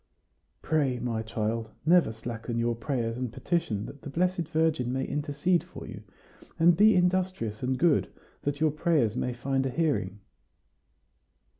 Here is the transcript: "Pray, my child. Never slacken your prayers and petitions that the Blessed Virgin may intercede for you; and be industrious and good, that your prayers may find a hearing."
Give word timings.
"Pray, 0.63 0.97
my 0.97 1.21
child. 1.21 1.69
Never 1.85 2.11
slacken 2.11 2.57
your 2.57 2.75
prayers 2.75 3.17
and 3.17 3.31
petitions 3.31 3.85
that 3.85 4.01
the 4.01 4.09
Blessed 4.09 4.47
Virgin 4.47 4.91
may 4.91 5.05
intercede 5.05 5.63
for 5.63 5.85
you; 5.85 6.01
and 6.57 6.75
be 6.75 6.95
industrious 6.95 7.61
and 7.61 7.77
good, 7.77 8.07
that 8.41 8.59
your 8.59 8.71
prayers 8.71 9.15
may 9.15 9.31
find 9.31 9.63
a 9.63 9.69
hearing." 9.69 10.19